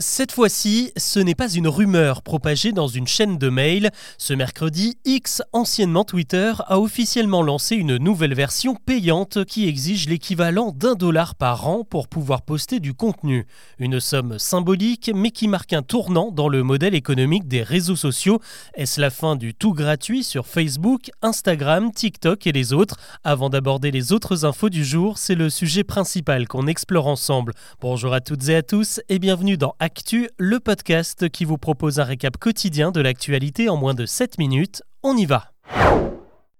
[0.00, 3.92] Cette fois-ci, ce n'est pas une rumeur propagée dans une chaîne de mail.
[4.18, 10.72] Ce mercredi, X, anciennement Twitter, a officiellement lancé une nouvelle version payante qui exige l'équivalent
[10.72, 13.46] d'un dollar par an pour pouvoir poster du contenu.
[13.78, 18.40] Une somme symbolique, mais qui marque un tournant dans le modèle économique des réseaux sociaux.
[18.74, 22.96] Est-ce la fin du tout gratuit sur Facebook, Instagram, TikTok et les autres?
[23.22, 27.52] Avant d'aborder les autres infos du jour, c'est le sujet principal qu'on explore ensemble.
[27.80, 32.00] Bonjour à toutes et à tous et bienvenue dans Actu, le podcast qui vous propose
[32.00, 34.82] un récap quotidien de l'actualité en moins de 7 minutes.
[35.02, 35.52] On y va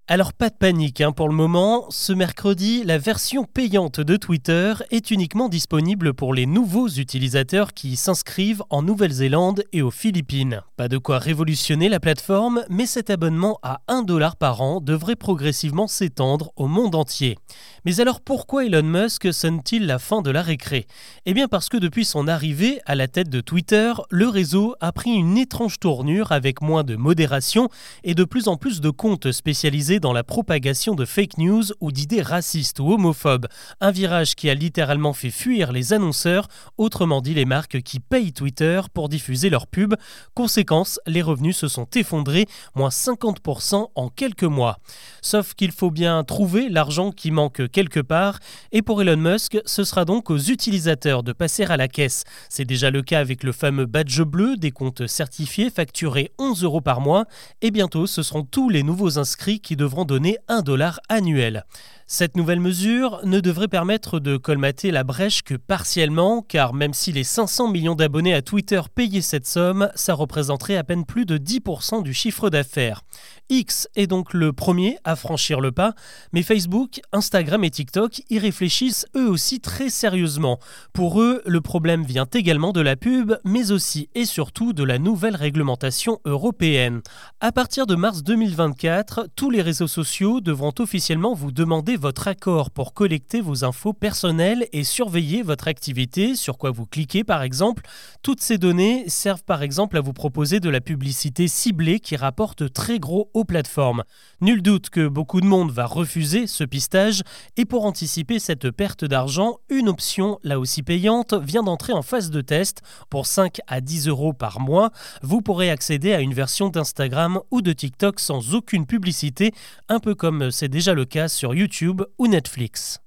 [0.06, 4.74] alors pas de panique hein, pour le moment, ce mercredi, la version payante de Twitter
[4.90, 10.60] est uniquement disponible pour les nouveaux utilisateurs qui s'inscrivent en Nouvelle-Zélande et aux Philippines.
[10.76, 15.16] Pas de quoi révolutionner la plateforme, mais cet abonnement à 1 dollar par an devrait
[15.16, 17.38] progressivement s'étendre au monde entier.
[17.86, 20.86] Mais alors pourquoi Elon Musk sonne-t-il la fin de la récré?
[21.24, 24.92] Eh bien parce que depuis son arrivée à la tête de Twitter, le réseau a
[24.92, 27.70] pris une étrange tournure avec moins de modération
[28.02, 31.92] et de plus en plus de comptes spécialisés dans la propagation de fake news ou
[31.92, 33.46] d'idées racistes ou homophobes.
[33.80, 38.32] Un virage qui a littéralement fait fuir les annonceurs, autrement dit les marques qui payent
[38.32, 39.94] Twitter pour diffuser leurs pubs.
[40.34, 44.78] Conséquence, les revenus se sont effondrés, moins 50% en quelques mois.
[45.22, 48.38] Sauf qu'il faut bien trouver l'argent qui manque quelque part,
[48.72, 52.24] et pour Elon Musk, ce sera donc aux utilisateurs de passer à la caisse.
[52.48, 56.80] C'est déjà le cas avec le fameux badge bleu des comptes certifiés facturés 11 euros
[56.80, 57.26] par mois,
[57.62, 61.64] et bientôt ce seront tous les nouveaux inscrits qui devront donner un dollar annuel.
[62.06, 67.12] Cette nouvelle mesure ne devrait permettre de colmater la brèche que partiellement, car même si
[67.12, 71.38] les 500 millions d'abonnés à Twitter payaient cette somme, ça représenterait à peine plus de
[71.38, 73.00] 10% du chiffre d'affaires.
[73.48, 75.94] X est donc le premier à franchir le pas,
[76.32, 80.58] mais Facebook, Instagram et TikTok y réfléchissent eux aussi très sérieusement.
[80.92, 84.98] Pour eux, le problème vient également de la pub, mais aussi et surtout de la
[84.98, 87.00] nouvelle réglementation européenne.
[87.40, 92.70] À partir de mars 2024, tous les réseaux sociaux devront officiellement vous demander votre accord
[92.70, 97.82] pour collecter vos infos personnelles et surveiller votre activité, sur quoi vous cliquez par exemple.
[98.22, 102.72] Toutes ces données servent par exemple à vous proposer de la publicité ciblée qui rapporte
[102.72, 104.04] très gros aux plateformes.
[104.40, 107.22] Nul doute que beaucoup de monde va refuser ce pistage
[107.56, 112.30] et pour anticiper cette perte d'argent, une option là aussi payante vient d'entrer en phase
[112.30, 112.82] de test.
[113.10, 114.90] Pour 5 à 10 euros par mois,
[115.22, 119.52] vous pourrez accéder à une version d'Instagram ou de TikTok sans aucune publicité,
[119.88, 121.83] un peu comme c'est déjà le cas sur YouTube
[122.18, 123.00] ou Netflix.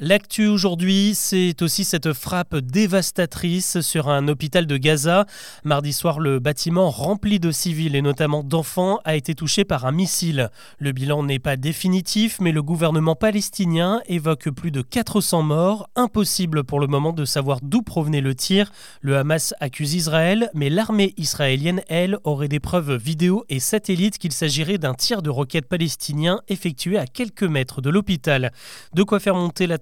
[0.00, 5.26] L'actu aujourd'hui, c'est aussi cette frappe dévastatrice sur un hôpital de Gaza.
[5.64, 9.90] Mardi soir, le bâtiment rempli de civils et notamment d'enfants a été touché par un
[9.90, 10.50] missile.
[10.78, 15.90] Le bilan n'est pas définitif, mais le gouvernement palestinien évoque plus de 400 morts.
[15.96, 18.70] Impossible pour le moment de savoir d'où provenait le tir.
[19.00, 24.32] Le Hamas accuse Israël, mais l'armée israélienne, elle, aurait des preuves vidéo et satellites qu'il
[24.32, 28.52] s'agirait d'un tir de roquettes palestinien effectué à quelques mètres de l'hôpital.
[28.94, 29.78] De quoi faire monter la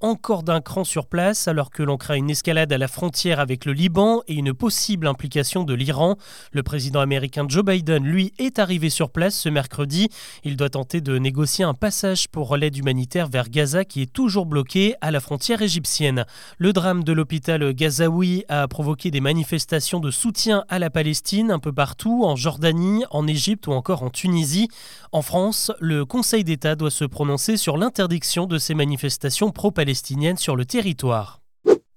[0.00, 3.64] encore d'un cran sur place alors que l'on craint une escalade à la frontière avec
[3.64, 6.16] le Liban et une possible implication de l'Iran.
[6.52, 10.08] Le président américain Joe Biden, lui, est arrivé sur place ce mercredi.
[10.44, 14.46] Il doit tenter de négocier un passage pour l'aide humanitaire vers Gaza qui est toujours
[14.46, 16.24] bloqué à la frontière égyptienne.
[16.58, 21.58] Le drame de l'hôpital gazaoui a provoqué des manifestations de soutien à la Palestine un
[21.58, 24.68] peu partout, en Jordanie, en Égypte ou encore en Tunisie.
[25.12, 30.56] En France, le Conseil d'État doit se prononcer sur l'interdiction de ces manifestations pro-palestinienne sur
[30.56, 31.39] le territoire.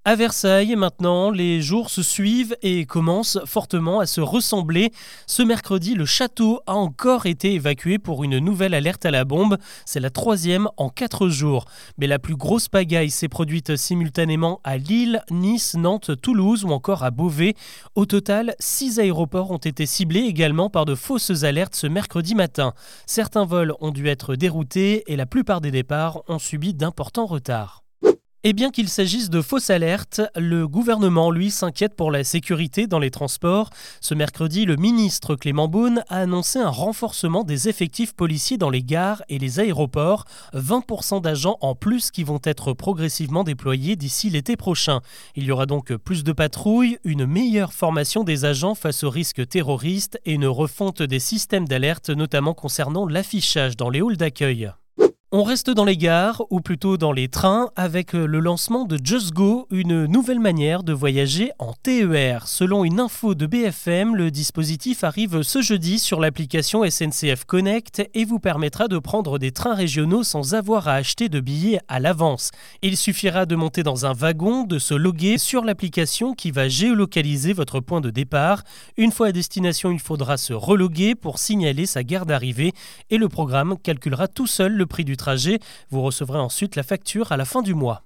[0.05, 4.91] À Versailles, maintenant, les jours se suivent et commencent fortement à se ressembler.
[5.27, 9.57] Ce mercredi, le château a encore été évacué pour une nouvelle alerte à la bombe.
[9.85, 11.63] C'est la troisième en quatre jours.
[11.97, 17.05] Mais la plus grosse pagaille s'est produite simultanément à Lille, Nice, Nantes, Toulouse ou encore
[17.05, 17.53] à Beauvais.
[17.95, 22.73] Au total, six aéroports ont été ciblés également par de fausses alertes ce mercredi matin.
[23.05, 27.82] Certains vols ont dû être déroutés et la plupart des départs ont subi d'importants retards.
[28.45, 32.99] Et bien qu'il s'agisse de fausses alertes, le gouvernement, lui, s'inquiète pour la sécurité dans
[32.99, 33.69] les transports.
[34.01, 38.83] Ce mercredi, le ministre Clément Beaune a annoncé un renforcement des effectifs policiers dans les
[38.83, 44.57] gares et les aéroports, 20% d'agents en plus qui vont être progressivement déployés d'ici l'été
[44.57, 44.99] prochain.
[45.37, 49.47] Il y aura donc plus de patrouilles, une meilleure formation des agents face aux risques
[49.47, 54.73] terroristes et une refonte des systèmes d'alerte, notamment concernant l'affichage dans les halls d'accueil.
[55.35, 59.33] On reste dans les gares, ou plutôt dans les trains, avec le lancement de Just
[59.33, 62.47] Go, une nouvelle manière de voyager en TER.
[62.47, 68.25] Selon une info de BFM, le dispositif arrive ce jeudi sur l'application SNCF Connect et
[68.25, 72.51] vous permettra de prendre des trains régionaux sans avoir à acheter de billets à l'avance.
[72.83, 77.53] Il suffira de monter dans un wagon, de se loguer sur l'application qui va géolocaliser
[77.53, 78.61] votre point de départ.
[78.97, 82.73] Une fois à destination, il faudra se reloguer pour signaler sa gare d'arrivée
[83.09, 85.22] et le programme calculera tout seul le prix du train
[85.89, 88.03] vous recevrez ensuite la facture à la fin du mois.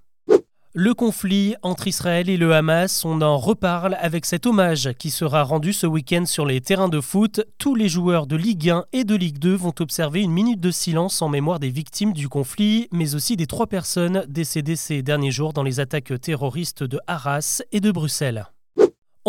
[0.79, 5.41] Le conflit entre Israël et le Hamas, on en reparle avec cet hommage qui sera
[5.41, 7.41] rendu ce week-end sur les terrains de foot.
[7.57, 10.69] Tous les joueurs de Ligue 1 et de Ligue 2 vont observer une minute de
[10.69, 15.31] silence en mémoire des victimes du conflit, mais aussi des trois personnes décédées ces derniers
[15.31, 18.45] jours dans les attaques terroristes de Arras et de Bruxelles.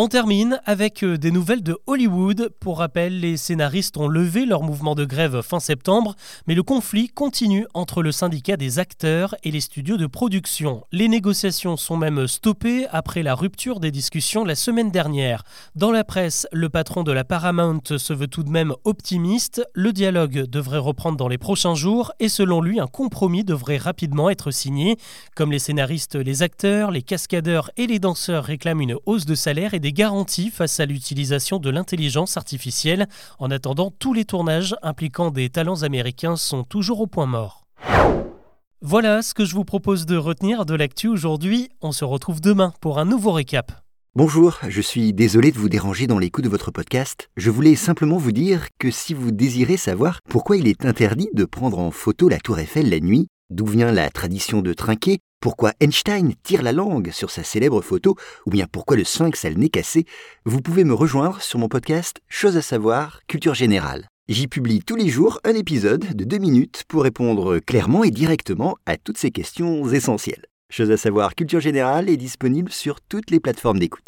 [0.01, 2.53] On termine avec euh, des nouvelles de Hollywood.
[2.61, 6.15] Pour rappel, les scénaristes ont levé leur mouvement de grève fin septembre,
[6.47, 10.85] mais le conflit continue entre le syndicat des acteurs et les studios de production.
[10.93, 15.43] Les négociations sont même stoppées après la rupture des discussions la semaine dernière.
[15.75, 19.61] Dans la presse, le patron de la Paramount se veut tout de même optimiste.
[19.73, 24.29] Le dialogue devrait reprendre dans les prochains jours et selon lui, un compromis devrait rapidement
[24.29, 24.95] être signé.
[25.35, 29.73] Comme les scénaristes, les acteurs, les cascadeurs et les danseurs réclament une hausse de salaire
[29.73, 33.07] et des garanties face à l'utilisation de l'intelligence artificielle.
[33.39, 37.65] En attendant, tous les tournages impliquant des talents américains sont toujours au point mort.
[38.81, 41.69] Voilà ce que je vous propose de retenir de l'actu aujourd'hui.
[41.81, 43.73] On se retrouve demain pour un nouveau récap.
[44.15, 47.29] Bonjour, je suis désolé de vous déranger dans l'écoute de votre podcast.
[47.37, 51.45] Je voulais simplement vous dire que si vous désirez savoir pourquoi il est interdit de
[51.45, 55.73] prendre en photo la tour Eiffel la nuit, d'où vient la tradition de trinquer, pourquoi
[55.79, 58.15] Einstein tire la langue sur sa célèbre photo,
[58.45, 60.05] ou bien pourquoi le sphinx a le nez cassé,
[60.45, 64.07] vous pouvez me rejoindre sur mon podcast Chose à savoir, culture générale.
[64.27, 68.77] J'y publie tous les jours un épisode de deux minutes pour répondre clairement et directement
[68.85, 70.45] à toutes ces questions essentielles.
[70.71, 74.05] Chose à savoir, culture générale est disponible sur toutes les plateformes d'écoute.